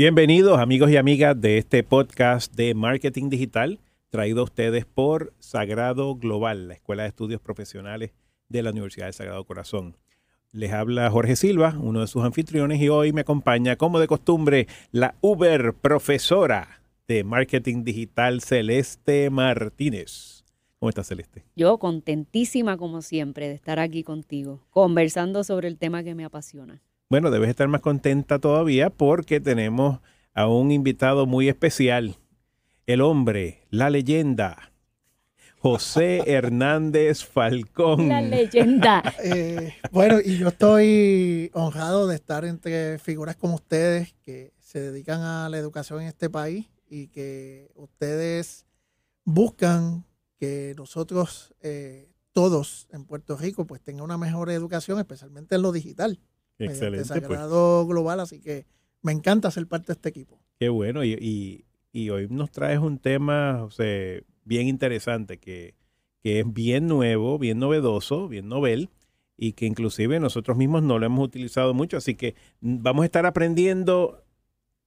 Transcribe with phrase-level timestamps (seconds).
[0.00, 6.14] Bienvenidos amigos y amigas de este podcast de marketing digital traído a ustedes por Sagrado
[6.14, 8.12] Global, la Escuela de Estudios Profesionales
[8.48, 9.96] de la Universidad del Sagrado Corazón.
[10.52, 14.68] Les habla Jorge Silva, uno de sus anfitriones, y hoy me acompaña, como de costumbre,
[14.92, 20.44] la Uber profesora de marketing digital Celeste Martínez.
[20.78, 21.44] ¿Cómo estás, Celeste?
[21.56, 26.84] Yo contentísima, como siempre, de estar aquí contigo, conversando sobre el tema que me apasiona.
[27.10, 30.00] Bueno, debes estar más contenta todavía porque tenemos
[30.34, 32.18] a un invitado muy especial.
[32.84, 34.72] El hombre, la leyenda,
[35.58, 38.08] José Hernández Falcón.
[38.08, 39.02] La leyenda.
[39.24, 45.22] Eh, bueno, y yo estoy honrado de estar entre figuras como ustedes que se dedican
[45.22, 48.66] a la educación en este país y que ustedes
[49.24, 50.04] buscan
[50.38, 55.72] que nosotros eh, todos en Puerto Rico pues tengan una mejor educación, especialmente en lo
[55.72, 56.20] digital.
[56.58, 57.08] Excelente.
[57.08, 57.22] Pues.
[57.22, 58.66] Sagrado Global, así que
[59.02, 60.40] me encanta ser parte de este equipo.
[60.58, 65.74] Qué bueno, y, y, y hoy nos traes un tema o sea, bien interesante, que,
[66.22, 68.90] que, es bien nuevo, bien novedoso, bien novel,
[69.36, 73.24] y que inclusive nosotros mismos no lo hemos utilizado mucho, así que vamos a estar
[73.24, 74.24] aprendiendo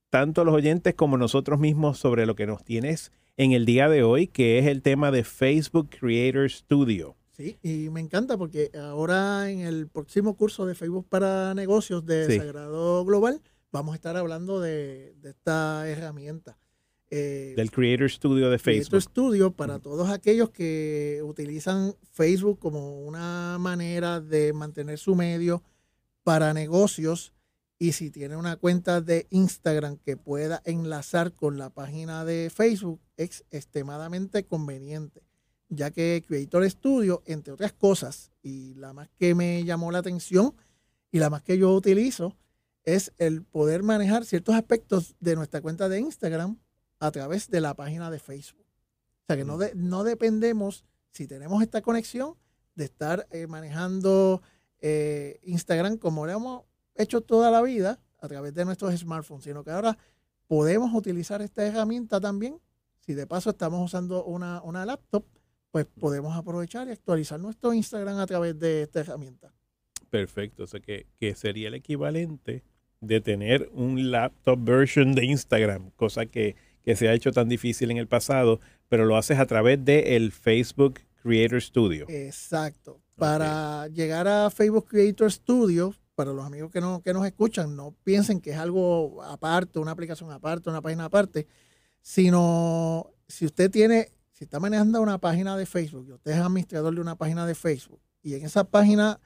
[0.10, 4.04] tanto los oyentes como nosotros mismos sobre lo que nos tienes en el día de
[4.04, 7.16] hoy, que es el tema de Facebook Creator Studio.
[7.42, 12.28] Sí, y me encanta porque ahora en el próximo curso de Facebook para negocios de
[12.28, 12.38] Sí.
[12.38, 16.58] Sagrado Global vamos a estar hablando de, de esta herramienta.
[17.10, 19.02] Eh, Del Creator Studio de Creator Facebook.
[19.02, 25.62] Studio para todos aquellos que utilizan Facebook como una manera de mantener su medio
[26.24, 27.34] para negocios
[27.80, 33.02] y si tiene una cuenta de Instagram que pueda enlazar con la página de Facebook
[33.18, 35.24] es extremadamente conveniente
[35.74, 40.54] ya que Creator Studio, entre otras cosas, y la más que me llamó la atención
[41.12, 42.36] y la más que yo utilizo,
[42.84, 46.58] es el poder manejar ciertos aspectos de nuestra cuenta de Instagram
[47.00, 48.66] a través de la página de Facebook.
[48.66, 52.36] O sea que no, de- no dependemos, si tenemos esta conexión,
[52.76, 54.42] de estar eh, manejando
[54.80, 56.64] eh, Instagram como lo hemos
[56.96, 59.98] hecho toda la vida a través de nuestros smartphones, sino que ahora
[60.48, 62.60] podemos utilizar esta herramienta también.
[63.00, 65.26] Si de paso estamos usando una, una laptop,
[65.72, 69.54] pues podemos aprovechar y actualizar nuestro Instagram a través de esta herramienta.
[70.10, 72.64] Perfecto, o sea que, que sería el equivalente
[73.00, 77.92] de tener un laptop version de Instagram, cosa que, que se ha hecho tan difícil
[77.92, 82.06] en el pasado, pero lo haces a través de el Facebook Creator Studio.
[82.10, 83.02] Exacto.
[83.16, 87.96] Para llegar a Facebook Creator Studio, para los amigos que, no, que nos escuchan, no
[88.04, 91.48] piensen que es algo aparte, una aplicación aparte, una página aparte,
[92.02, 94.12] sino si usted tiene,
[94.42, 97.54] si está manejando una página de Facebook, y usted es administrador de una página de
[97.54, 99.20] Facebook, y en esa página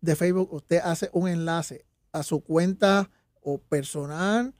[0.00, 3.10] de Facebook usted hace un enlace a su cuenta
[3.42, 4.54] o personal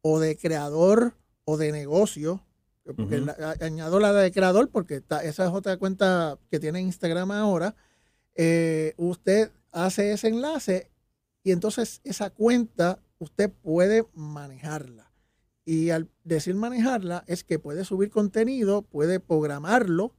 [0.00, 1.12] o de creador
[1.44, 2.42] o de negocio,
[2.86, 3.26] porque Ujú.
[3.26, 7.76] la- añado la de creador porque está- esa es otra cuenta que tiene Instagram ahora,
[8.36, 10.90] eh, usted hace ese enlace
[11.42, 15.07] y entonces esa cuenta usted puede manejarla.
[15.70, 20.14] Y al decir manejarla es que puede subir contenido, puede programarlo,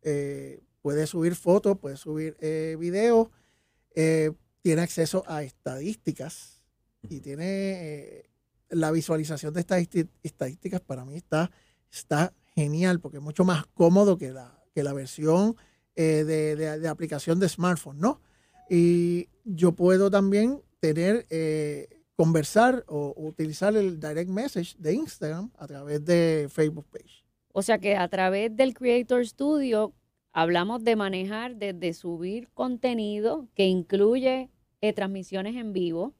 [0.00, 3.28] eh, puede subir fotos, puede subir eh, videos,
[3.94, 4.32] eh,
[4.62, 6.62] tiene acceso a estadísticas
[7.10, 8.24] y tiene
[8.70, 9.86] la visualización de estas
[10.22, 11.50] estadísticas para mí está,
[11.92, 15.56] está genial porque es mucho más cómodo que la, que la versión
[15.94, 18.22] de, de- de aplicación de smartphone, ¿no?
[18.70, 21.26] Y yo puedo también tener,
[22.20, 27.24] conversar o utilizar el direct message de Instagram a través de Facebook page.
[27.52, 29.94] O sea que a través del Creator Studio
[30.30, 34.50] hablamos de manejar desde subir contenido que incluye
[34.82, 36.12] eh, transmisiones en vivo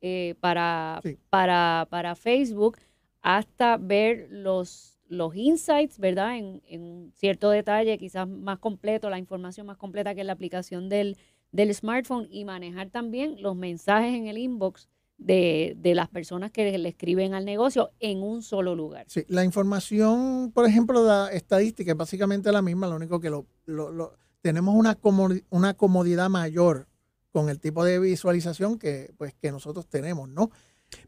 [0.00, 1.18] eh, para, Sí.
[1.28, 2.78] para, para Facebook
[3.20, 6.38] hasta ver los, los insights, ¿verdad?
[6.38, 11.18] En, cierto detalle, quizás más completo, la información más completa que en la aplicación del,
[11.52, 16.76] del smartphone y manejar también los mensajes en el inbox de, de las personas que
[16.76, 19.04] le escriben al negocio en un solo lugar.
[19.08, 23.30] Sí, la información, por ejemplo, de la estadística es básicamente la misma, lo único que
[23.30, 26.86] lo, lo- lo- tenemos una, comodi- una comodidad mayor
[27.32, 30.50] con el tipo de visualización que, pues, que nosotros tenemos, ¿no?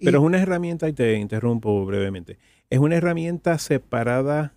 [0.01, 2.39] Y- Pero es una herramienta, y te interrumpo brevemente,
[2.71, 4.55] ¿es una herramienta separada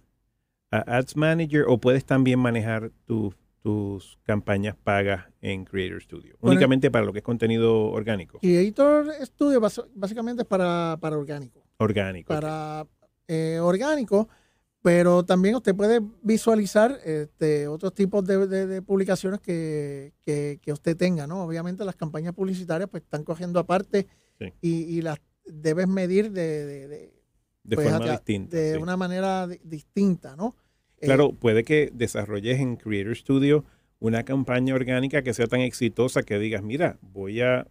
[0.72, 6.36] a Ads Manager o puedes también manejar tu- tus campañas pagas en Creator Studio?
[6.40, 8.40] Bueno, Únicamente para lo que es contenido orgánico.
[8.40, 9.60] Creator Studio
[9.96, 11.64] básicamente es para, para orgánico.
[11.78, 12.28] Orgánico.
[12.28, 12.86] para
[13.28, 14.28] eh, orgánico,
[14.82, 20.72] pero también usted puede visualizar este, otros tipos de, de- de publicaciones que, que- que
[20.74, 21.44] usted tenga, ¿no?
[21.44, 24.08] Obviamente las campañas publicitarias pues están cogiendo aparte
[24.40, 24.54] Sí.
[24.62, 27.14] y, y las debes medir de, de, de,
[27.64, 28.56] De pues, forma distinta.
[28.56, 28.82] de sí.
[28.82, 30.56] una manera di- distinta, ¿no?
[31.02, 33.66] Eh, Claro, puede que desarrolles en Creator Studio
[34.00, 37.68] una campaña orgánica que sea tan exitosa que digas, mira, voy a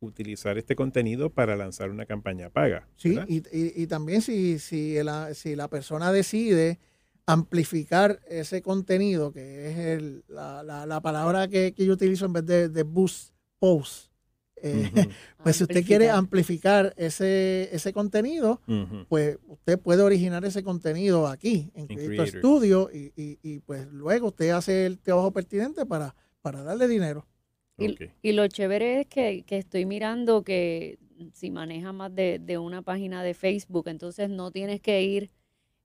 [0.00, 2.88] utilizar este contenido para lanzar una campaña paga.
[2.96, 3.26] Sí, ¿verdad?
[3.28, 6.78] y, y- y también si, si, la, si la persona decide
[7.26, 12.32] amplificar ese contenido, que es el- la, la- la palabra que, que yo utilizo en
[12.32, 14.11] vez de, de boost, post,
[14.62, 14.90] eh,
[15.42, 16.94] pues si usted quiere Amplificar.
[16.96, 18.60] ese, ese contenido,
[19.08, 22.28] pues usted puede originar ese contenido aquí en En Creator.
[22.28, 27.26] Studio y, y- y, pues luego usted hace el trabajo pertinente para, para darle dinero.
[27.78, 30.98] Y, y lo chévere es que, que estoy mirando que
[31.32, 35.30] si manejas más de, de una página de Facebook, entonces no tienes que ir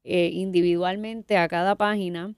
[0.04, 2.34] eh, individualmente a cada página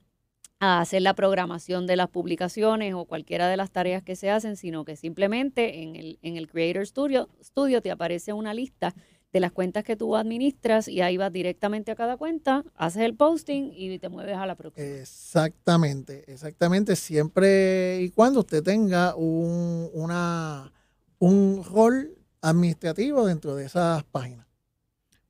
[0.60, 4.56] a hacer la programación de las publicaciones o cualquiera de las tareas que se hacen,
[4.56, 8.94] sino que simplemente en el, en el Creator Studio, Studio te aparece una lista
[9.32, 13.14] de las cuentas que tú administras y ahí vas directamente a cada cuenta, haces el
[13.14, 14.86] posting y te mueves a la próxima.
[14.86, 20.72] Exactamente, exactamente, siempre y cuando usted tenga un, una,
[21.18, 24.49] un rol administrativo dentro de esas páginas.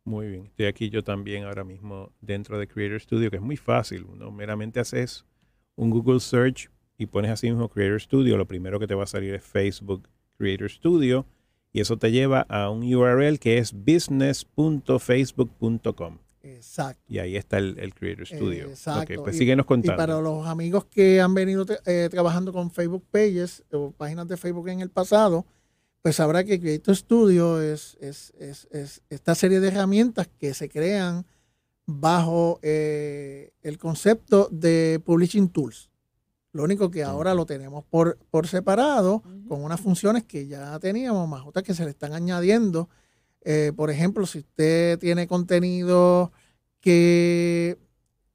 [0.04, 0.46] Muy bien.
[0.46, 4.04] Estoy aquí yo también ahora mismo dentro de Creator Studio, que es muy fácil.
[4.04, 5.24] Uno meramente haces
[5.76, 8.36] un Google Search y pones así mismo Creator Studio.
[8.36, 10.08] Lo primero que te va a salir es Facebook
[10.38, 11.26] Creator Studio.
[11.72, 16.18] Y eso te lleva a un URL que es business.facebook.com.
[16.42, 17.02] Exacto.
[17.06, 18.68] Y ahí está el, el Creator Studio.
[18.68, 19.14] Exacto.
[19.14, 19.96] Ok, pues Y- síguenos Y contando.
[19.96, 24.68] para los amigos que han venido eh, trabajando con Facebook Pages o páginas de Facebook
[24.68, 25.46] en el pasado,
[26.02, 30.68] pues sabrá que Creator Studio es, es, es- es esta serie de herramientas que se
[30.68, 31.26] crean
[31.86, 35.90] bajo eh, el concepto de Publishing Tools.
[36.52, 41.28] Lo único que ahora lo tenemos por, por separado, con unas funciones que ya teníamos,
[41.28, 42.88] más otras que se le están añadiendo.
[43.42, 46.32] Eh, por ejemplo, si usted tiene contenido
[46.80, 47.78] que,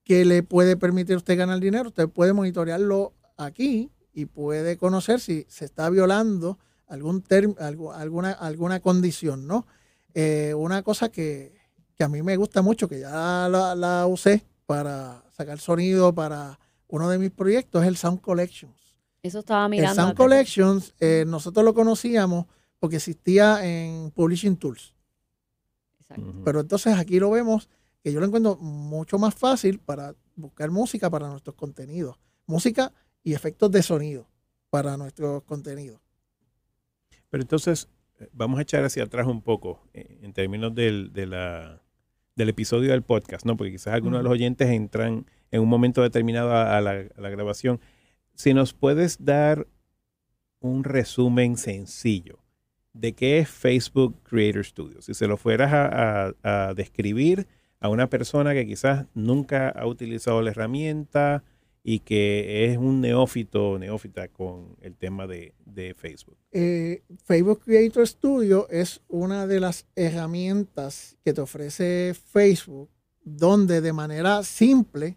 [0.03, 5.19] que le puede permitir a usted ganar dinero, usted puede monitorearlo aquí y puede conocer
[5.19, 9.65] si se está violando algún term- algo- alguna, alguna condición, ¿no?
[10.13, 11.57] Eh, una cosa que,
[11.95, 16.59] que a mí me gusta mucho, que ya la, la usé para sacar sonido para
[16.87, 18.75] uno de mis proyectos, es el Sound Collections.
[19.23, 19.95] Eso estaba El mirando.
[19.95, 20.17] Sound acá.
[20.17, 22.45] Collections, eh, nosotros lo conocíamos
[22.79, 24.93] porque existía en Publishing Tools.
[25.99, 26.33] Exacto.
[26.43, 27.69] Pero entonces aquí lo vemos
[28.03, 32.17] que yo lo encuentro mucho más fácil para buscar música para nuestros contenidos.
[32.45, 32.93] Música
[33.23, 34.27] y efectos de sonido
[34.69, 35.99] para nuestros contenidos.
[37.29, 37.89] Pero entonces,
[38.19, 41.81] eh, vamos a echar hacia atrás un poco eh, en términos del, de la,
[42.35, 43.57] del episodio del podcast, ¿no?
[43.57, 47.21] Porque quizás algunos de los oyentes entran en un momento determinado a, a la, a
[47.21, 47.79] la grabación.
[48.33, 49.67] Si nos puedes dar
[50.59, 52.39] un resumen sencillo
[52.93, 55.01] de qué es Facebook Creator Studio.
[55.01, 57.47] Si se lo fueras a, a- a describir
[57.81, 61.43] a una persona que quizás nunca ha utilizado la herramienta
[61.87, 66.35] y que es un neófito neófita con el tema de, de Facebook.
[66.51, 72.89] Eh, Facebook Creator Studio es una de las herramientas que te ofrece Facebook
[73.23, 75.15] donde de manera simple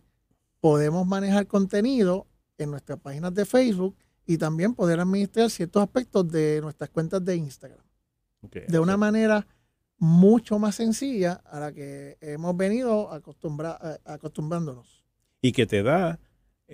[0.61, 2.26] podemos manejar contenido
[2.59, 7.37] en nuestras páginas de Facebook y también poder administrar ciertos aspectos de nuestras cuentas de
[7.37, 7.81] Instagram.
[8.43, 9.47] Ok, de una sea, manera
[9.97, 15.02] mucho más sencilla a la que hemos venido acostumbra- a- acostumbrándonos.
[15.40, 16.19] y que te da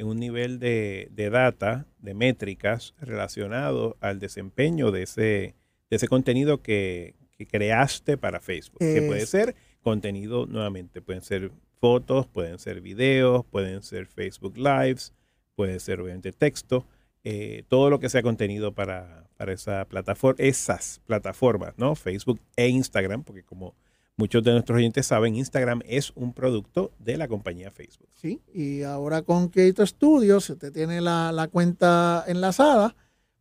[0.03, 5.55] un nivel de, de data, de métricas relacionado al desempeño de ese,
[5.91, 8.79] de ese contenido que, que creaste para Facebook.
[8.79, 15.13] Que puede ser contenido, nuevamente, pueden ser fotos, pueden ser videos, pueden ser Facebook Lives,
[15.55, 16.87] puede ser obviamente texto,
[17.23, 21.95] eh, todo lo que sea contenido para, para esa plataforma, esas plataformas, ¿no?
[21.95, 23.75] Facebook e Instagram, porque como
[24.17, 28.09] muchos de nuestros oyentes saben, Instagram es un producto de la compañía Facebook.
[28.15, 28.41] ¿sí?
[28.53, 32.95] Y ahora con Creator Studio, si usted tiene la, la cuenta enlazada,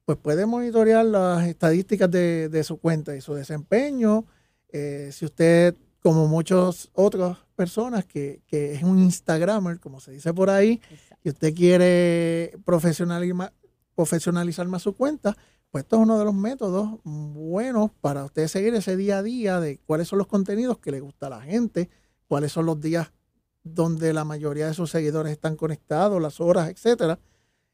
[0.05, 4.25] pues puede monitorear las estadísticas de, de su cuenta y su desempeño.
[4.69, 10.33] Eh, si usted, como muchas otras personas, que, que es un Instagramer, como se dice
[10.33, 11.17] por ahí, Exacto.
[11.23, 13.53] y usted quiere profesionalizar
[13.95, 15.37] profesionalizar más su cuenta,
[15.73, 19.59] pues esto es uno de los métodos buenos para usted seguir ese día a día
[19.59, 21.89] de cuáles son los contenidos que le gusta a la gente,
[22.27, 23.11] cuáles son los días
[23.63, 27.17] donde la mayoría de sus seguidores están conectados, las horas, etcétera.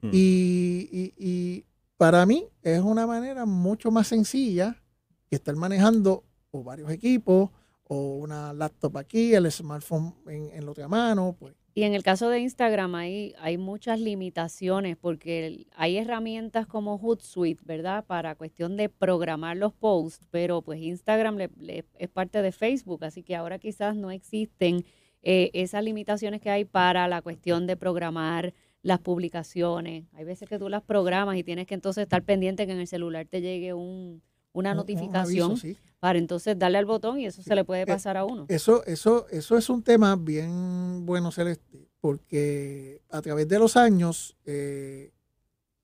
[0.01, 0.09] Mm.
[0.13, 1.65] Y, y- y
[1.97, 4.81] para mí es una manera mucho más sencilla
[5.29, 7.49] que estar manejando o varios equipos
[7.83, 12.03] o una laptop aquí, el smartphone en, en la otra mano, pues Y en el
[12.03, 18.05] caso de Instagram hay, hay muchas limitaciones porque hay herramientas como Hootsuite, ¿verdad?
[18.05, 23.35] Para cuestión de programar los posts, pero pues Instagram es parte de Facebook, así que
[23.35, 24.83] ahora quizás no existen
[25.21, 30.05] eh, esas limitaciones que hay para la cuestión de programar las publicaciones.
[30.13, 32.87] Hay veces que tú las programas y tienes que entonces estar pendiente que en el
[32.87, 34.21] celular te llegue un,
[34.53, 35.57] una notificación
[35.99, 38.45] para entonces darle al botón y eso se le puede eh, pasar a uno.
[38.47, 44.37] Eso, eso, eso es un tema bien bueno, Celeste, porque a través de los años
[44.45, 45.11] eh,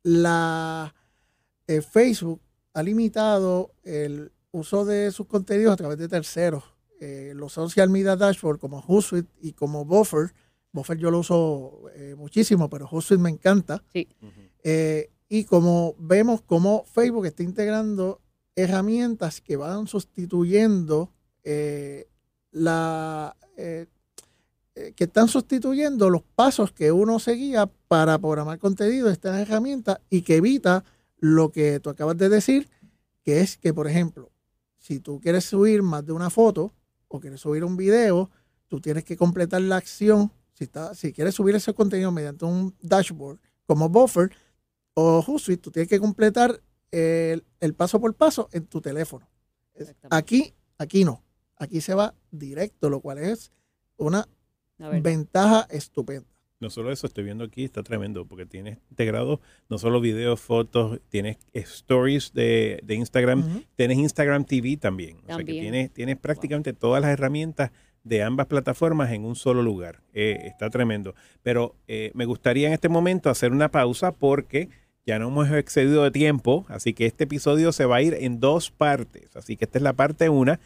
[0.03, 0.95] la
[1.67, 2.41] eh, Facebook
[2.73, 6.63] ha limitado el uso de sus contenidos a través de terceros.
[6.99, 10.33] los social media dashboard como Hootsuite y como Buffer,
[10.71, 11.83] Buffer yo lo uso
[12.15, 13.83] muchísimo, pero Hootsuite me encanta.
[13.91, 14.07] Sí.
[15.27, 18.21] y como vemos como Facebook está integrando
[18.55, 21.11] herramientas que van sustituyendo
[21.43, 22.07] eh,
[22.51, 23.87] la eh,
[24.77, 29.99] eh, que están sustituyendo los pasos que uno seguía para programar contenido de estas herramientas
[30.09, 30.83] y que evita
[31.17, 32.69] lo que tú acabas de decir,
[33.23, 34.31] que es que, por ejemplo,
[34.77, 36.73] si tú quieres subir más de una foto
[37.07, 38.29] o quieres subir un video,
[38.67, 40.29] tú tienes que completar la acción.
[40.51, 44.29] Si, está, si quieres subir ese contenido mediante un dashboard como Buffer
[44.93, 46.61] o Hootsuite, tú tienes que completar
[46.95, 49.27] el, paso por paso en tu teléfono.
[50.09, 51.23] Aquí, aquí no.
[51.57, 53.51] Aquí se va directo, lo cual es
[53.97, 54.27] una
[54.77, 56.27] ventaja estupenda.
[56.59, 61.01] No solo eso, estoy viendo aquí, está tremendo, porque tienes integrado no solo videos, fotos,
[61.09, 65.17] tienes stories de, Instagram, tienes Instagram TV también.
[65.23, 67.71] O sea que tienes, tienes prácticamente todas las herramientas
[68.05, 70.01] de ambas plataformas en un solo lugar.
[70.13, 71.13] Eh, está tremendo.
[71.43, 74.69] Pero eh, me gustaría en este momento hacer una pausa porque
[75.05, 78.39] ya no hemos excedido de tiempo, así que este episodio se va a ir en
[78.39, 79.35] dos partes.
[79.35, 80.59] Así que esta es la parte una,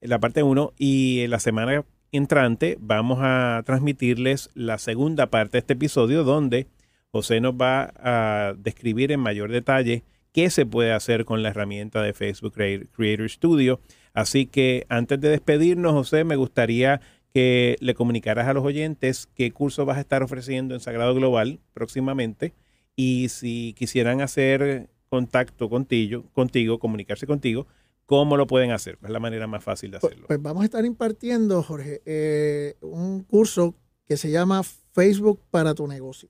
[0.00, 5.72] la parte uno, y la semana entrante vamos a transmitirles la segunda parte de este
[5.74, 6.66] episodio donde
[7.10, 12.02] José nos va a describir en mayor detalle qué se puede hacer con la herramienta
[12.02, 13.80] de Facebook Creator Studio.
[14.12, 17.00] Así que antes de despedirnos, José, me gustaría
[17.32, 21.60] que le comunicaras a los oyentes qué curso vas a estar ofreciendo en Sagrado Global
[21.72, 22.52] próximamente
[22.96, 27.66] y si quisieran hacer contacto contigo, contigo comunicarse contigo,
[28.06, 28.98] ¿cómo lo pueden hacer?
[28.98, 30.26] ¿Cuál es la manera más fácil de pues, hacerlo?
[30.26, 33.74] Pues, vamos a estar impartiendo, Jorge, eh, un curso
[34.06, 36.28] que se llama Facebook para tu negocio.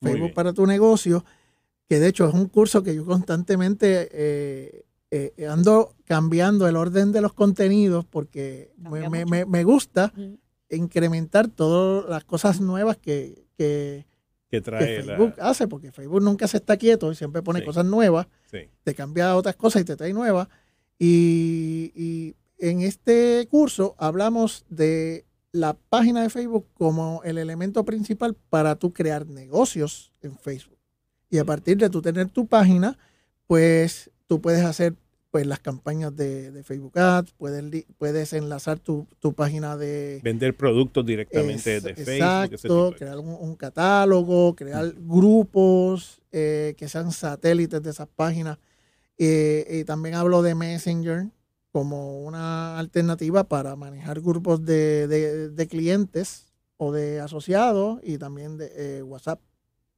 [0.00, 1.24] Facebook para tu negocio,
[1.88, 7.10] que de hecho es un curso que yo constantemente eh, eh, ando cambiando el orden
[7.10, 10.12] de los contenidos porque me, gusta
[10.68, 14.04] incrementar todas las cosas nuevas que, que
[14.60, 18.26] trae Facebook hace, porque Facebook nunca se está quieto y siempre pone cosas nuevas,
[18.82, 20.48] te cambia otras cosas y te trae nuevas.
[20.98, 28.76] Y, en este curso hablamos de la página de Facebook como el elemento principal para
[28.76, 30.78] tú crear negocios en Facebook.
[31.30, 32.96] Y a partir de tú tener tu página,
[33.46, 34.94] pues tú puedes hacer
[35.34, 40.20] pues las campañas de, Facebook Ads, puedes, puedes enlazar tu, página de...
[40.22, 42.52] Vender productos directamente de Facebook.
[42.52, 48.58] Exacto, crear un, catálogo, crear grupos eh, que sean satélites de esas páginas.
[49.18, 51.26] Eh, y también hablo de Messenger
[51.72, 59.02] como una alternativa para manejar grupos de, clientes o de asociados y también de eh,
[59.02, 59.40] WhatsApp.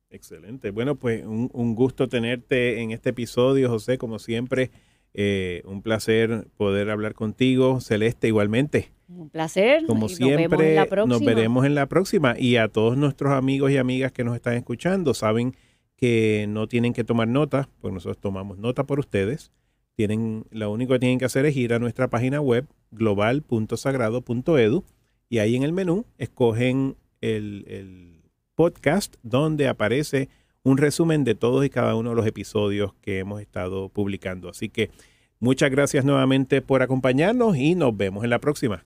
[0.09, 0.71] Excelente.
[0.71, 4.71] Bueno, pues un, un gusto tenerte en este episodio, José, como siempre.
[5.19, 8.91] Eh, un placer poder hablar contigo, Celeste, igualmente.
[9.09, 9.87] Un placer.
[9.87, 12.35] Como siempre, nos, veremos en la próxima.
[12.39, 15.57] Y a todos nuestros amigos y amigas que nos están escuchando, saben
[15.97, 19.53] que no tienen que tomar nota, pues nosotros tomamos nota por ustedes.
[19.95, 24.85] Tienen, lo único que tienen que hacer es ir a nuestra página web global.sagrado.edu
[25.31, 28.21] y ahí en el menú escogen el, el
[28.55, 30.29] podcast donde aparece
[30.67, 34.49] un resumen de todos y cada uno de los episodios que hemos estado publicando.
[34.49, 34.91] Así que
[35.39, 38.85] muchas gracias nuevamente por acompañarnos y nos vemos en la próxima.